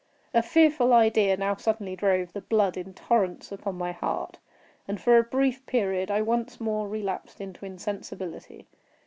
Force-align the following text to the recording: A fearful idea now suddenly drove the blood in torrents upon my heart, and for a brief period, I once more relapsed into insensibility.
A 0.33 0.41
fearful 0.41 0.93
idea 0.93 1.37
now 1.37 1.53
suddenly 1.57 1.95
drove 1.95 2.33
the 2.33 2.41
blood 2.41 2.75
in 2.75 2.95
torrents 2.95 3.51
upon 3.51 3.75
my 3.75 3.91
heart, 3.91 4.39
and 4.87 4.99
for 4.99 5.19
a 5.19 5.23
brief 5.23 5.63
period, 5.67 6.09
I 6.09 6.23
once 6.23 6.59
more 6.59 6.87
relapsed 6.87 7.39
into 7.39 7.67
insensibility. 7.67 8.65